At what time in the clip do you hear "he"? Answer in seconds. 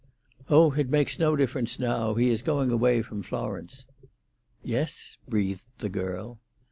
2.15-2.31